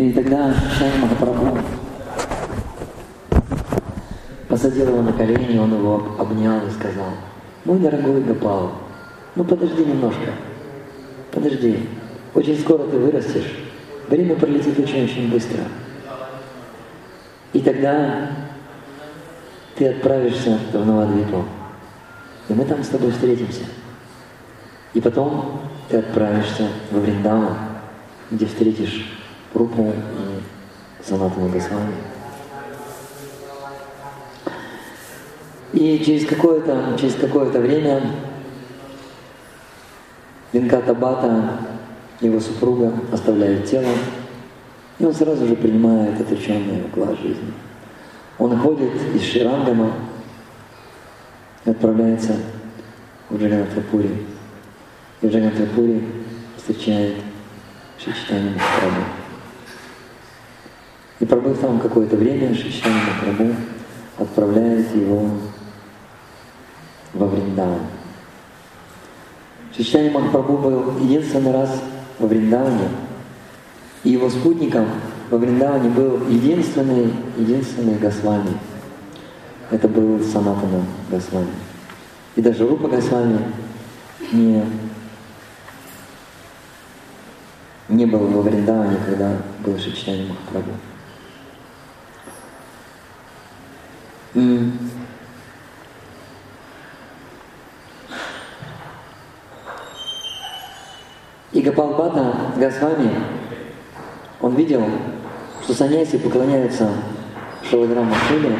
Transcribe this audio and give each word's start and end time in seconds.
И 0.00 0.12
тогда 0.12 0.54
Шай 0.78 0.90
Махапрабху 0.98 1.58
посадил 4.48 4.88
его 4.88 5.02
на 5.02 5.12
колени, 5.12 5.58
он 5.58 5.74
его 5.74 6.16
обнял 6.18 6.66
и 6.66 6.70
сказал, 6.70 7.08
мой 7.66 7.78
дорогой 7.80 8.22
Гапал, 8.22 8.72
ну 9.34 9.44
подожди 9.44 9.84
немножко, 9.84 10.32
подожди, 11.30 11.86
очень 12.32 12.58
скоро 12.58 12.84
ты 12.84 12.96
вырастешь, 12.96 13.58
время 14.08 14.36
пролетит 14.36 14.78
очень-очень 14.78 15.30
быстро. 15.30 15.64
И 17.52 17.60
тогда 17.60 18.30
ты 19.76 19.86
отправишься 19.86 20.58
в 20.72 20.86
Навадвипу, 20.86 21.44
и 22.48 22.54
мы 22.54 22.64
там 22.64 22.82
с 22.82 22.88
тобой 22.88 23.10
встретимся. 23.10 23.64
И 24.94 25.00
потом 25.02 25.60
ты 25.90 25.98
отправишься 25.98 26.68
во 26.90 27.00
Вриндаван, 27.00 27.54
где 28.30 28.46
встретишь 28.46 29.04
Рупу 29.54 29.92
и 29.92 31.04
Санатану 31.04 31.48
Госвами. 31.48 31.94
И 35.72 36.02
через 36.04 36.26
какое-то 36.26 36.96
через 36.98 37.14
какое-то 37.14 37.60
время 37.60 38.02
Винката 40.52 40.94
Бата, 40.94 41.58
его 42.20 42.40
супруга, 42.40 42.92
оставляет 43.12 43.66
тело, 43.66 43.92
и 44.98 45.04
он 45.04 45.14
сразу 45.14 45.46
же 45.46 45.54
принимает 45.54 46.20
отреченный 46.20 46.82
уклад 46.84 47.18
жизни. 47.20 47.52
Он 48.38 48.58
ходит 48.58 48.90
из 49.14 49.22
Ширангама 49.22 49.92
и 51.64 51.70
отправляется 51.70 52.34
в 53.28 53.40
Джаганатхапури. 53.40 54.26
И 55.20 55.26
в 55.26 55.30
Джаганатхапури 55.30 56.04
встречает 56.56 57.16
Шичтани 57.98 58.50
Махапрабху. 58.50 59.19
И 61.20 61.26
пробыв 61.26 61.58
там 61.58 61.78
какое-то 61.78 62.16
время, 62.16 62.54
Шичтани 62.54 62.94
Махапрабху 62.94 63.54
отправляет 64.18 64.94
его 64.96 65.28
во 67.12 67.26
Вриндаван. 67.26 67.80
Шичтани 69.76 70.08
Махапрабху 70.08 70.56
был 70.56 70.98
единственный 70.98 71.52
раз 71.52 71.78
во 72.18 72.26
Вриндаване, 72.26 72.88
и 74.02 74.10
его 74.10 74.30
спутником 74.30 74.86
во 75.28 75.36
Вриндаване 75.36 75.90
был 75.90 76.26
единственный, 76.26 77.12
единственный 77.36 77.98
Госвами. 77.98 78.56
Это 79.70 79.88
был 79.88 80.20
Санатана 80.24 80.86
Госвами. 81.10 81.52
И 82.34 82.40
даже 82.40 82.66
Рупа 82.66 82.88
Госвами 82.88 83.40
не, 84.32 84.64
не 87.90 88.06
был 88.06 88.20
во 88.20 88.40
Вриндаване, 88.40 88.96
когда 89.04 89.36
был 89.62 89.78
Шичтани 89.78 90.26
Махапрабху. 90.26 90.72
И 94.34 94.72
Гапалбата 101.52 102.32
Госвами, 102.56 103.10
он 104.40 104.54
видел, 104.54 104.84
что 105.64 105.74
саньяси 105.74 106.18
поклоняются 106.18 106.88
Шалаграму 107.68 108.14
Шиле, 108.28 108.56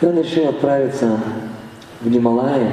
и 0.00 0.06
он 0.06 0.18
решил 0.18 0.48
отправиться 0.48 1.18
в 2.00 2.10
Гималайи, 2.10 2.70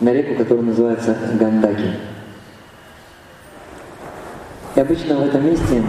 на 0.00 0.12
реку, 0.12 0.34
которая 0.36 0.64
называется 0.64 1.16
Гандаки. 1.34 1.94
И 4.76 4.80
обычно 4.80 5.16
в 5.16 5.26
этом 5.26 5.44
месте 5.44 5.82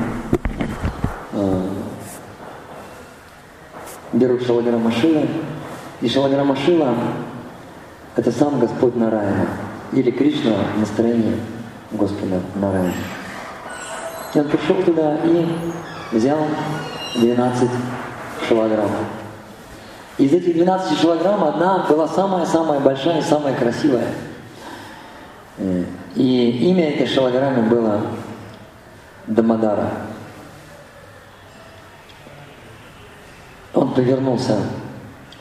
э, 1.33 1.70
берут 4.21 4.45
Шалаграма 4.45 4.91
Шила, 4.91 5.25
и 5.99 6.07
Шалаграма 6.07 6.55
Шила– 6.55 6.93
это 8.15 8.31
сам 8.31 8.59
Господь 8.59 8.95
Нараяна, 8.95 9.47
или 9.93 10.11
Кришна 10.11 10.53
в 10.75 10.79
настроении 10.79 11.37
Господа 11.91 12.39
Нараяна. 12.55 12.93
И 14.35 14.39
он 14.39 14.47
пришел 14.47 14.75
туда 14.83 15.17
и 15.25 15.47
взял 16.11 16.37
12 17.15 17.69
шилограмм. 18.47 18.91
Из 20.19 20.31
этих 20.31 20.53
12 20.53 20.99
шилограмм 20.99 21.43
одна 21.43 21.85
была 21.89 22.07
самая-самая 22.07 22.79
большая 22.79 23.19
и 23.19 23.23
самая 23.23 23.55
красивая. 23.55 24.07
И 26.15 26.69
имя 26.69 26.89
этой 26.89 27.07
шилограммы 27.07 27.63
было 27.63 28.01
Дамадара. 29.25 29.91
Он 33.73 33.93
повернулся 33.93 34.57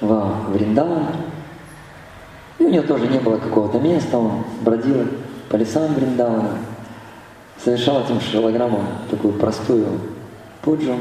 во 0.00 0.44
Вриндаван, 0.48 1.06
и 2.58 2.64
у 2.64 2.68
него 2.68 2.84
тоже 2.84 3.08
не 3.08 3.18
было 3.18 3.38
какого-то 3.38 3.78
места, 3.78 4.18
он 4.18 4.44
бродил 4.60 5.06
по 5.48 5.56
лесам 5.56 5.94
Вриндавана, 5.94 6.58
совершал 7.62 8.02
этим 8.04 8.20
шилограммом 8.20 8.86
такую 9.10 9.34
простую 9.34 9.86
пуджу. 10.62 10.96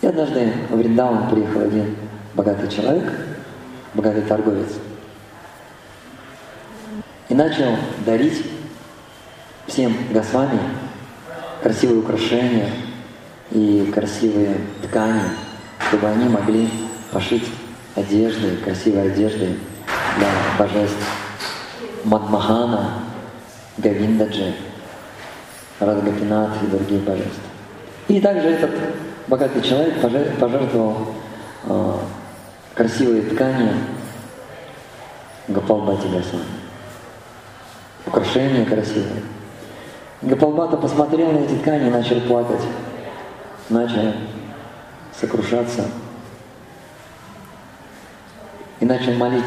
И 0.00 0.06
однажды 0.06 0.52
в 0.70 0.76
Вриндаван 0.76 1.28
приехал 1.28 1.60
один 1.60 1.96
богатый 2.34 2.68
человек, 2.68 3.04
богатый 3.94 4.22
торговец, 4.22 4.68
и 7.28 7.34
начал 7.34 7.76
дарить 8.04 8.44
всем 9.66 9.94
госвами 10.12 10.58
красивые 11.62 12.00
украшения 12.00 12.70
и 13.50 13.90
красивые 13.94 14.56
ткани, 14.82 15.22
чтобы 15.92 16.08
они 16.08 16.26
могли 16.26 16.70
пошить 17.10 17.44
одежды, 17.94 18.56
красивые 18.64 19.12
одежды 19.12 19.58
для 20.16 20.28
божеств 20.58 21.06
Мадмахана, 22.04 22.94
Гавиндаджи, 23.76 24.54
Радгапинат 25.80 26.50
и 26.62 26.66
другие 26.68 27.00
божества. 27.00 27.42
И 28.08 28.22
также 28.22 28.48
этот 28.48 28.70
богатый 29.28 29.60
человек 29.60 30.00
пожертвовал 30.40 31.08
э, 31.64 31.94
красивые 32.74 33.24
ткани 33.24 33.72
Гапалбати 35.48 36.06
Гасвами. 36.06 36.44
Украшения 38.06 38.64
красивые. 38.64 39.22
Гапалбата 40.22 40.78
посмотрел 40.78 41.32
на 41.32 41.40
эти 41.40 41.52
ткани 41.56 41.88
и 41.88 41.90
начал 41.90 42.18
плакать. 42.22 42.62
Начал 43.68 44.14
сокрушаться. 45.18 45.84
И 48.80 48.84
начал 48.84 49.12
молить. 49.12 49.44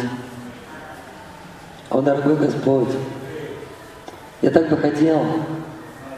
О, 1.89 2.01
дорогой 2.01 2.35
Господь, 2.37 2.89
я 4.41 4.49
так 4.49 4.69
бы 4.69 4.77
хотел, 4.77 5.25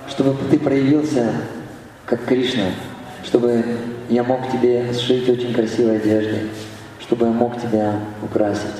чтобы 0.07 0.35
ты 0.49 0.59
проявился 0.59 1.33
как 2.05 2.25
Кришна, 2.25 2.71
чтобы 3.23 3.63
я 4.09 4.23
мог 4.23 4.49
тебе 4.51 4.93
сшить 4.93 5.27
очень 5.29 5.53
красивые 5.53 5.99
одежды, 5.99 6.49
чтобы 6.99 7.25
я 7.25 7.31
мог 7.31 7.59
тебя 7.61 7.99
украсить. 8.21 8.75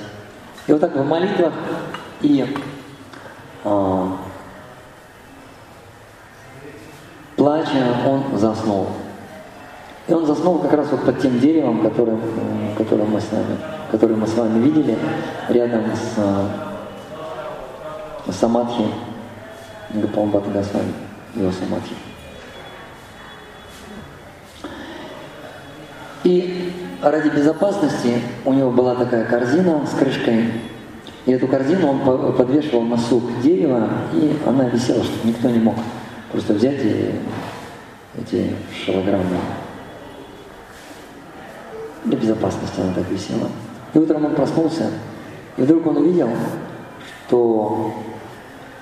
И 0.68 0.72
вот 0.72 0.82
так 0.82 0.96
в 0.96 1.04
молитвах 1.04 1.54
и 2.22 2.46
а, 3.64 4.18
плача 7.36 7.96
он 8.06 8.38
заснул. 8.38 8.88
И 10.08 10.14
он 10.14 10.26
заснул 10.26 10.60
как 10.60 10.74
раз 10.74 10.88
вот 10.92 11.04
под 11.04 11.20
тем 11.22 11.40
деревом, 11.40 11.82
которое, 11.82 12.18
которое, 12.78 13.04
мы, 13.04 13.20
с 13.20 13.30
вами, 13.30 13.58
которое 13.92 14.16
мы 14.16 14.26
с 14.26 14.34
вами 14.36 14.64
видели, 14.64 14.98
рядом 15.50 15.84
с, 15.94 16.18
с 18.32 18.36
Самадхи 18.38 18.86
Гапалбата 19.90 20.50
Госвами, 20.50 20.94
его 21.36 21.52
Самадхи. 21.52 21.96
И 26.24 26.74
ради 27.02 27.30
безопасности 27.30 28.22
у 28.46 28.54
него 28.54 28.72
была 28.72 28.96
такая 28.96 29.26
корзина 29.26 29.86
с 29.86 29.98
крышкой, 29.98 30.52
и 31.26 31.32
эту 31.32 31.48
корзину 31.48 31.90
он 31.90 32.34
подвешивал 32.34 32.84
на 32.84 32.98
сук 32.98 33.24
дерева, 33.42 33.90
и 34.14 34.38
она 34.46 34.70
висела, 34.70 35.04
чтобы 35.04 35.28
никто 35.28 35.50
не 35.50 35.60
мог 35.60 35.76
просто 36.32 36.54
взять 36.54 36.80
и 36.84 37.12
эти 38.18 38.54
шалограммы. 38.86 39.38
Для 42.08 42.18
безопасности 42.18 42.80
она 42.80 42.94
так 42.94 43.10
висела. 43.10 43.50
И 43.94 43.98
утром 43.98 44.24
он 44.24 44.36
проснулся, 44.36 44.90
и 45.58 45.62
вдруг 45.62 45.86
он 45.88 45.98
увидел, 45.98 46.30
что 47.28 47.94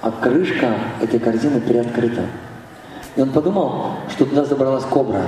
а 0.02 0.12
крышка 0.12 0.76
этой 1.02 1.20
корзины 1.20 1.60
приоткрыта. 1.60 2.26
И 3.16 3.22
он 3.22 3.32
подумал, 3.32 3.94
что 4.12 4.26
туда 4.26 4.46
забралась 4.46 4.84
кобра. 4.84 5.24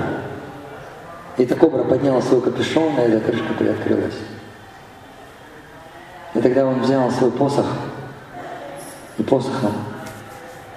И 1.36 1.42
эта 1.42 1.56
кобра 1.56 1.82
подняла 1.82 2.22
свой 2.22 2.40
капюшон, 2.40 2.92
и 2.98 3.00
эта 3.00 3.18
крышка 3.18 3.52
приоткрылась. 3.58 4.18
И 6.34 6.40
тогда 6.40 6.66
он 6.66 6.82
взял 6.82 7.10
свой 7.10 7.32
посох 7.32 7.66
и 9.18 9.22
посохом 9.24 9.72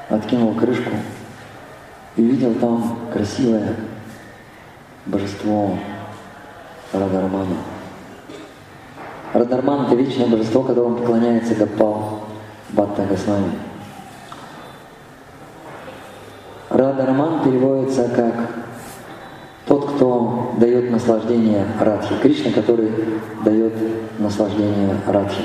откинул 0.09 0.55
крышку 0.55 0.89
и 2.15 2.21
увидел 2.23 2.55
там 2.55 2.97
красивое 3.13 3.75
божество 5.05 5.77
Радармана. 6.93 7.57
Радарман– 9.33 9.85
это 9.87 9.95
вечное 9.95 10.27
божество, 10.27 10.63
которому 10.63 10.97
поклоняется 10.97 11.55
Гапал 11.55 12.19
Бхатта 12.69 13.03
Госвами. 13.03 13.51
Радарман 16.69 17.43
переводится 17.43 18.09
как 18.09 18.33
тот, 19.67 19.91
кто 19.91 20.53
дает 20.57 20.91
наслаждение 20.91 21.65
Радхи. 21.79 22.15
Кришна, 22.21 22.51
который 22.51 22.91
дает 23.45 23.73
наслаждение 24.19 24.97
Радхи. 25.07 25.43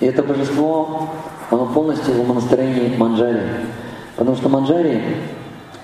И 0.00 0.06
это 0.06 0.22
божество, 0.22 1.08
оно 1.50 1.66
полностью 1.66 2.14
в 2.14 2.20
умонастроении 2.20 2.96
Манджари. 2.96 3.42
Потому 4.16 4.36
что 4.36 4.48
Манджари, 4.48 5.02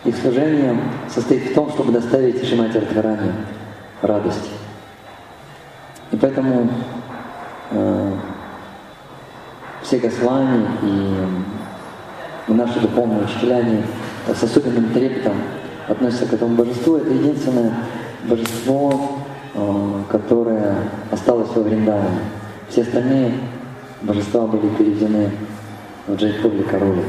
их 0.04 0.16
служение 0.16 0.78
состоит 1.08 1.50
в 1.50 1.54
том, 1.54 1.70
чтобы 1.70 1.92
доставить 1.92 2.46
Шимати 2.46 2.78
Радхарани 2.78 3.32
радость. 4.02 4.55
И 6.16 6.18
поэтому 6.18 6.66
э, 7.72 8.12
все 9.82 9.98
Госвами 9.98 10.66
и, 10.82 12.52
наши 12.54 12.80
духовные 12.80 13.24
учителя, 13.24 13.56
они 13.56 13.82
с 14.26 14.42
особенным 14.42 14.94
трепетом 14.94 15.34
относятся 15.86 16.24
к 16.24 16.32
этому 16.32 16.56
божеству. 16.56 16.96
Это 16.96 17.10
единственное 17.10 17.74
божество, 18.26 19.18
э, 19.52 20.02
которое 20.08 20.76
осталось 21.10 21.50
во 21.54 21.60
Вриндаване. 21.60 22.20
Все 22.70 22.80
остальные 22.80 23.34
божества 24.00 24.46
были 24.46 24.68
переведены 24.68 25.30
в 26.06 26.14
Джайпур 26.14 26.52
Короли. 26.70 27.02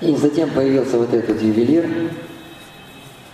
И 0.00 0.14
затем 0.14 0.50
появился 0.50 0.96
вот 0.96 1.12
этот 1.12 1.42
ювелир, 1.42 1.88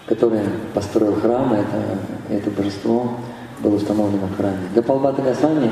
который 0.06 0.40
построил 0.72 1.14
храм, 1.20 1.52
это, 1.52 1.98
это 2.30 2.50
божество 2.50 3.18
было 3.60 3.76
установлено 3.76 4.26
в 4.26 4.36
храме. 4.36 4.58
Гапалбата 4.74 5.20
Госвами 5.20 5.70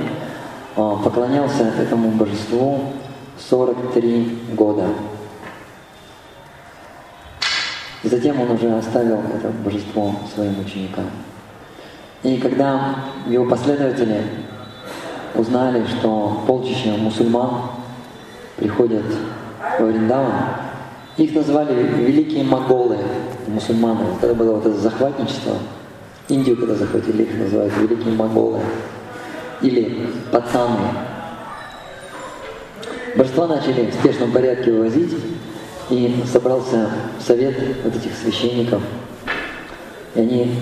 а, 0.77 0.97
поклонялся 0.97 1.65
этому 1.81 2.11
божеству 2.11 2.93
43 3.39 4.39
года. 4.53 4.89
Затем 8.05 8.41
он 8.41 8.51
уже 8.51 8.77
оставил 8.77 9.21
это 9.35 9.49
божество 9.65 10.15
своим 10.35 10.61
ученикам. 10.61 11.07
И 12.23 12.37
когда 12.37 12.97
его 13.27 13.47
последователи 13.47 14.23
узнали, 15.35 15.87
что 15.87 16.43
полчища 16.47 16.91
мусульман 16.99 17.63
приходят 18.57 19.05
в 19.79 19.83
Вриндаван, 19.85 20.72
их 21.17 21.35
назвали 21.35 21.75
великие 21.75 22.45
моголы, 22.45 22.99
мусульманы. 23.47 24.17
Когда 24.21 24.35
было 24.35 24.57
вот 24.57 24.67
это 24.67 24.79
захватничество, 24.79 25.55
Индию 26.29 26.57
когда 26.57 26.75
захватили, 26.75 27.25
их 27.25 27.39
называют 27.39 27.73
великие 27.77 28.15
моголы. 28.15 28.61
Или 29.61 30.09
пацаны. 30.31 30.79
Божества 33.17 33.47
начали 33.47 33.91
в 33.91 33.95
спешном 33.95 34.33
порядке 34.33 34.73
вывозить, 34.73 35.13
и 35.91 36.23
собрался 36.31 36.91
совет 37.25 37.55
вот 37.85 37.95
этих 37.95 38.15
священников. 38.17 38.83
И 40.15 40.21
они 40.21 40.55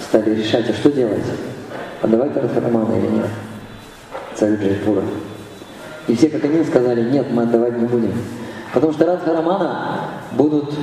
стали 0.00 0.34
решать, 0.34 0.68
а 0.70 0.72
что 0.72 0.92
делать? 0.92 1.24
Отдавать 2.02 2.36
Радхарамана 2.36 2.94
или 2.94 3.06
нет? 3.08 3.26
Царь 4.36 4.56
Джайпура. 4.56 5.02
И 6.06 6.14
все 6.14 6.28
как 6.28 6.44
один 6.44 6.64
сказали, 6.64 7.10
нет, 7.10 7.26
мы 7.32 7.42
отдавать 7.42 7.76
не 7.78 7.86
будем. 7.86 8.12
Потому 8.76 8.92
что 8.92 9.06
Радхарамана 9.06 10.00
будут 10.32 10.74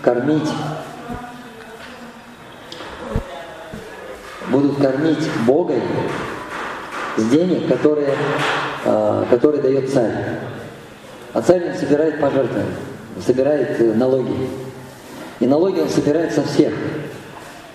кормить 0.00 0.48
будут 4.48 4.76
кормить 4.76 5.28
Богой 5.44 5.82
с 7.16 7.24
денег, 7.30 7.66
которые, 7.66 8.14
э, 8.84 9.24
которые 9.28 9.60
дает 9.60 9.92
царь. 9.92 10.38
А 11.32 11.42
царь 11.42 11.72
не 11.72 11.76
собирает 11.76 12.20
пожертвования 12.20 12.76
собирает 13.26 13.80
э, 13.80 13.92
налоги. 13.92 14.48
И 15.40 15.46
налоги 15.48 15.80
он 15.80 15.88
собирает 15.88 16.32
со 16.32 16.44
всех. 16.44 16.72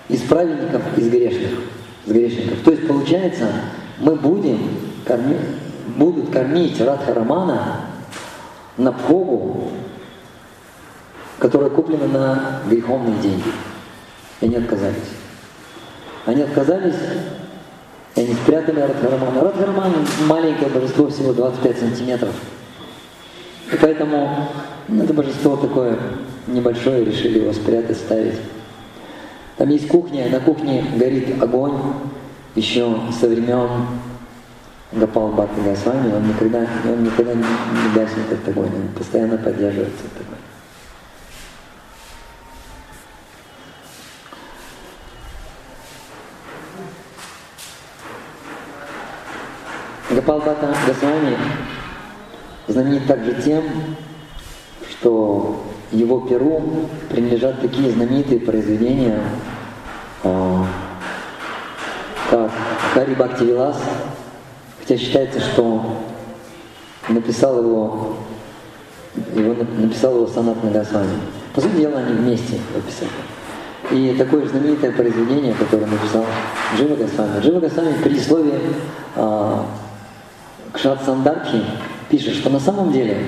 Из 0.08 0.22
праведников, 0.22 0.80
из 0.96 1.10
грешных. 1.10 1.50
Из 2.06 2.12
грешников. 2.14 2.60
То 2.64 2.70
есть 2.70 2.88
получается, 2.88 3.48
мы 3.98 4.14
будем 4.14 4.78
кормить, 5.04 5.36
будут 5.98 6.30
кормить 6.30 6.80
Радха 6.80 7.12
Романа 7.12 7.87
на 8.78 8.92
пхогу, 8.92 9.72
которая 11.38 11.70
куплена 11.70 12.06
на 12.06 12.60
греховные 12.68 13.16
деньги. 13.20 13.52
И 14.40 14.46
они 14.46 14.56
отказались. 14.56 15.10
Они 16.24 16.42
отказались, 16.42 16.96
и 18.14 18.20
они 18.20 18.34
спрятали 18.34 18.80
Радхарамана. 18.80 19.40
Радхараман 19.40 19.92
маленькое 20.26 20.70
божество, 20.70 21.08
всего 21.08 21.32
25 21.32 21.78
сантиметров. 21.78 22.34
И 23.72 23.76
поэтому 23.76 24.48
это 24.88 25.12
божество 25.12 25.56
такое 25.56 25.98
небольшое, 26.46 27.04
решили 27.04 27.40
его 27.40 27.52
спрятать, 27.52 27.98
ставить. 27.98 28.38
Там 29.56 29.68
есть 29.70 29.88
кухня, 29.88 30.28
на 30.30 30.40
кухне 30.40 30.84
горит 30.96 31.42
огонь 31.42 31.74
еще 32.54 32.98
со 33.18 33.28
времен 33.28 33.68
Гапал 34.90 35.28
Бхакти 35.28 35.60
Госвами, 35.60 36.14
он 36.14 36.28
никогда, 36.28 36.66
он 36.84 37.04
никогда 37.04 37.34
не, 37.34 37.42
не 37.42 37.94
гаснет 37.94 38.32
этот 38.32 38.48
огонь, 38.48 38.70
он 38.74 38.88
постоянно 38.96 39.36
поддерживается 39.36 40.04
этот 40.06 40.26
огонь. 40.26 40.38
Гапал 50.10 50.38
Бхакти 50.38 50.86
Госвами 50.86 51.36
знаменит 52.66 53.06
также 53.06 53.34
тем, 53.42 53.64
что 54.88 55.66
его 55.92 56.20
перу 56.20 56.88
принадлежат 57.10 57.60
такие 57.60 57.90
знаменитые 57.90 58.40
произведения, 58.40 59.22
а, 60.24 60.64
как 62.30 62.50
Хари 62.94 63.14
Бхакти 63.14 63.44
Вилас, 63.44 63.76
хотя 64.88 65.00
считается, 65.00 65.40
что 65.40 65.82
написал 67.10 67.62
его, 67.62 68.14
его 69.34 69.54
написал 69.76 70.16
его 70.16 70.26
Санат 70.26 70.62
Нагасвами. 70.64 71.10
По 71.54 71.60
сути 71.60 71.76
дела, 71.76 71.98
они 71.98 72.14
вместе 72.14 72.58
написали. 72.74 73.10
И 73.90 74.16
такое 74.16 74.46
знаменитое 74.46 74.92
произведение, 74.92 75.54
которое 75.54 75.86
написал 75.86 76.24
Джива 76.76 76.96
Госвами. 76.96 77.40
Джива 77.40 77.60
Госвами 77.60 77.92
в 77.92 78.02
предисловии 78.02 78.60
а, 79.16 79.66
к 80.72 80.78
Шат 80.78 81.04
Сандартхи 81.04 81.62
пишет, 82.08 82.34
что 82.34 82.48
на 82.48 82.60
самом 82.60 82.90
деле 82.90 83.18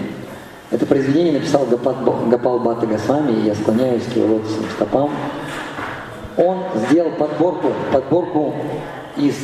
это 0.70 0.86
произведение 0.86 1.34
написал 1.34 1.66
Гапал 1.66 2.60
Бхатта 2.60 2.86
Госвами, 2.86 3.32
и 3.32 3.46
я 3.46 3.54
склоняюсь 3.54 4.04
к 4.04 4.16
его 4.16 4.36
лотосным 4.36 4.70
стопам. 4.76 5.10
Он 6.38 6.62
сделал 6.88 7.10
подборку, 7.12 7.72
подборку 7.92 8.54
из 9.16 9.34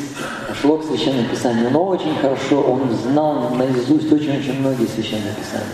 шлок 0.67 0.85
Священного 0.85 1.29
Писания, 1.29 1.71
но 1.71 1.85
очень 1.85 2.15
хорошо, 2.17 2.61
он 2.61 2.91
знал 2.91 3.51
наизусть 3.55 4.13
очень-очень 4.13 4.61
многие 4.61 4.87
Священные 4.87 5.33
Писания. 5.35 5.67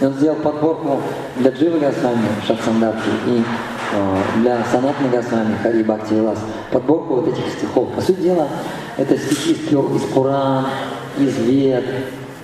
И 0.00 0.04
он 0.04 0.12
сделал 0.14 0.36
подборку 0.36 1.00
для 1.36 1.50
Дживы 1.50 1.78
Госвами, 1.78 2.28
Шатсандатхи, 2.46 3.10
и 3.26 3.42
э, 3.92 4.18
для 4.40 4.64
Санатны 4.70 5.08
Госвами, 5.08 5.56
Хари 5.62 5.82
Бхакти 5.82 6.14
Вилас, 6.14 6.38
подборку 6.70 7.16
вот 7.16 7.28
этих 7.28 7.46
стихов. 7.56 7.88
По 7.94 8.00
сути 8.02 8.20
дела, 8.20 8.48
это 8.96 9.16
стихи 9.16 9.52
из, 9.52 10.02
Пуран, 10.12 10.66
из 11.18 11.38
Вед, 11.38 11.84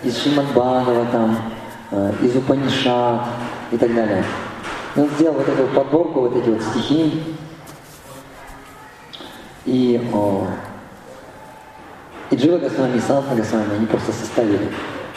из 0.03 0.17
Шимадбанова 0.17 1.07
там, 1.13 1.37
Э, 1.95 2.11
из 2.23 2.35
Упанишат 2.35 3.21
и 3.71 3.77
так 3.77 3.95
далее. 3.95 4.25
И 4.97 5.01
он 5.01 5.11
сделал 5.11 5.35
вот 5.35 5.47
эту 5.47 5.67
подборку, 5.67 6.21
вот 6.21 6.37
эти 6.37 6.49
вот 6.49 6.63
стихи, 6.63 7.23
и, 9.67 10.11
о, 10.11 10.47
и 12.33 12.37
Джива 12.37 12.57
Госвами 12.57 12.97
и 12.97 13.01
Санатна 13.01 13.37
Госвами, 13.37 13.75
они 13.77 13.87
просто 13.87 14.11
составили, 14.11 14.71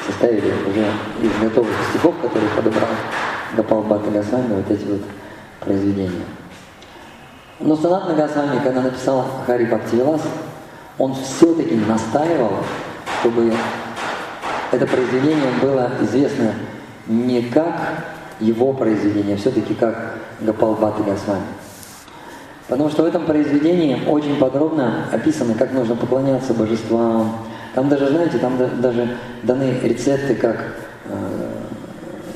составили 0.05 0.53
уже 0.69 0.86
из 1.24 1.31
готовых 1.41 1.72
стихов, 1.89 2.13
которые 2.22 2.50
подобрал 2.50 2.89
Гапал 3.55 3.84
Бхакта 3.84 4.12
Госвами, 4.12 4.53
вот 4.53 4.69
эти 4.69 4.84
вот 4.84 5.01
произведения. 5.62 6.25
Но 7.62 7.77
Санатна 7.77 8.15
Госвами, 8.15 8.60
когда 8.62 8.81
написал 8.81 9.25
Хари 9.48 9.65
Бхактивилас, 9.65 10.22
он 11.00 11.15
все-таки 11.15 11.75
настаивал, 11.75 12.51
чтобы 13.22 13.53
это 14.74 14.86
произведение 14.86 15.51
было 15.62 15.91
известно 16.01 16.51
не 17.07 17.43
как 17.43 17.75
его 18.41 18.74
произведение, 18.74 19.36
а 19.36 19.38
все-таки 19.38 19.74
как 19.74 20.17
Гапал 20.41 20.74
Бхатта 20.74 21.03
Госвами. 21.03 21.43
Потому 22.67 22.89
что 22.89 23.03
в 23.03 23.05
этом 23.05 23.25
произведении 23.25 24.00
очень 24.07 24.38
подробно 24.38 25.05
описано, 25.12 25.53
как 25.53 25.72
нужно 25.72 25.95
поклоняться 25.95 26.53
божествам. 26.53 27.38
Там 27.75 27.89
даже, 27.89 28.07
знаете, 28.07 28.38
там 28.39 28.57
даже 28.81 29.17
даны 29.43 29.79
рецепты, 29.84 30.36
как 30.36 30.57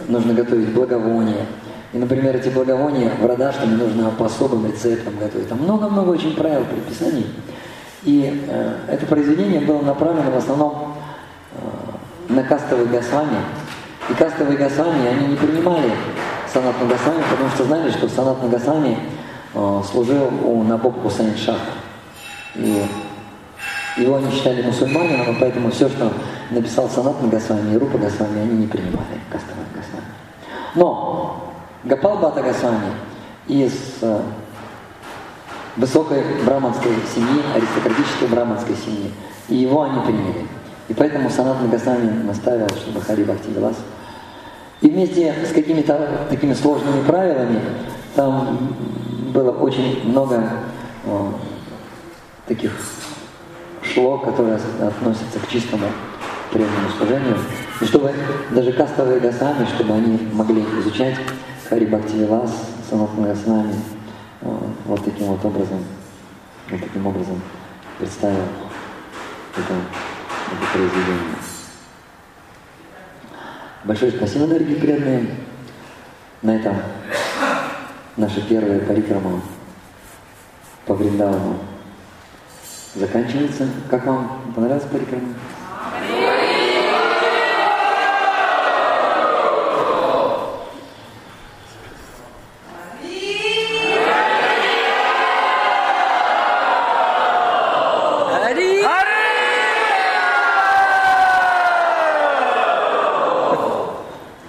нужно 0.09 0.33
готовить 0.33 0.73
благовония. 0.73 1.45
И, 1.93 1.97
например, 1.97 2.35
эти 2.35 2.49
благовония 2.49 3.11
в 3.19 3.25
Радашкаме 3.25 3.75
нужно 3.75 4.11
по 4.11 4.25
особым 4.25 4.67
рецептам 4.67 5.17
готовить. 5.17 5.47
Там 5.47 5.59
много-много 5.59 6.09
очень 6.09 6.35
правил, 6.35 6.65
предписаний. 6.65 7.25
И 8.03 8.45
э, 8.47 8.73
это 8.87 9.05
произведение 9.05 9.61
было 9.61 9.81
направлено 9.81 10.29
в 10.31 10.37
основном 10.37 10.93
э, 11.53 12.33
на 12.33 12.43
кастовых 12.43 12.91
Госвами. 12.91 13.37
И 14.09 14.13
кастовые 14.13 14.57
Госвами, 14.57 15.07
они 15.07 15.27
не 15.27 15.35
принимали 15.35 15.91
санат 16.53 16.75
Нагасвами, 16.79 17.23
потому 17.29 17.49
что 17.49 17.63
знали, 17.63 17.89
что 17.89 18.07
санат 18.07 18.41
Нагасвами 18.43 18.91
э, 18.91 18.97
служил 19.53 20.29
у 20.45 20.63
Набок 20.63 21.01
Хусайн 21.01 21.35
Шаха. 21.37 21.71
И 22.55 22.85
его 23.97 24.17
они 24.17 24.31
считали 24.31 24.61
мусульманином, 24.61 25.35
и 25.35 25.39
поэтому 25.39 25.71
все, 25.71 25.89
что 25.89 26.11
написал 26.51 26.89
Санат 26.89 27.21
Нагасвами 27.21 27.73
и 27.73 27.77
Рупа 27.77 27.97
Госвами, 27.97 28.41
они 28.41 28.57
не 28.57 28.67
принимали 28.67 29.19
кастовые 29.31 29.65
Госвами. 29.75 30.05
Но 30.75 31.53
Гапал 31.83 32.17
Бата 32.17 32.41
Госвами 32.41 32.91
из 33.47 33.73
э, 34.01 34.21
высокой 35.77 36.23
браманской 36.45 36.91
семьи, 37.13 37.41
аристократической 37.55 38.27
браманской 38.27 38.75
семьи. 38.75 39.11
И 39.47 39.55
его 39.55 39.83
они 39.83 39.99
приняли. 40.01 40.47
И 40.87 40.93
поэтому 40.93 41.29
Санат 41.29 41.61
Нагасвами 41.61 42.23
наставил, 42.23 42.67
чтобы 42.69 43.01
Хари 43.01 43.23
Бхакти 43.23 43.49
Вилас. 43.49 43.77
И 44.81 44.89
вместе 44.89 45.33
с 45.45 45.51
какими-то 45.51 46.27
такими 46.29 46.53
сложными 46.53 47.03
правилами 47.03 47.59
там 48.15 48.73
было 49.29 49.51
очень 49.51 50.09
много 50.09 50.43
о, 51.05 51.33
таких 52.47 52.71
шло, 53.81 54.17
которые 54.17 54.55
относятся 54.55 55.39
к 55.39 55.47
чистому 55.47 55.87
преданному 56.51 56.89
служению. 56.97 57.37
И 57.81 57.85
чтобы 57.85 58.13
даже 58.51 58.73
кастовые 58.73 59.19
гасами, 59.19 59.65
чтобы 59.75 59.93
они 59.93 60.29
могли 60.33 60.63
изучать 60.79 61.15
Хари 61.69 61.85
Бхакти 61.85 62.15
Вилас, 62.17 62.51
вот 64.85 65.05
таким 65.05 65.27
вот 65.27 65.45
образом, 65.45 65.83
вот 66.69 66.81
таким 66.81 67.05
образом 67.05 67.41
представил 67.99 68.45
это, 69.55 69.73
это 69.73 70.71
произведение. 70.73 71.35
Большое 73.83 74.11
спасибо, 74.11 74.47
дорогие 74.47 74.77
преданные. 74.77 75.27
На 76.41 76.55
этом 76.55 76.75
наша 78.19 78.41
первая 78.41 78.79
парикрама 78.81 79.41
по 80.85 80.93
Вриндавану 80.93 81.57
заканчивается. 82.93 83.65
Как 83.89 84.05
вам 84.05 84.53
понравилась 84.53 84.83
парикрама? 84.91 85.33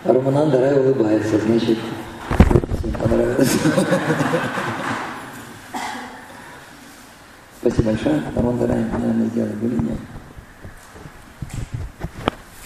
Романанда 0.03 0.59
Рай 0.59 0.81
улыбается, 0.81 1.39
значит. 1.39 1.79
Спасибо 7.61 7.91
большое. 7.91 8.23
Роман 8.37 8.65
Рай, 8.67 8.85
наверное, 8.93 9.27
сделали 9.29 9.53
более 9.55 9.97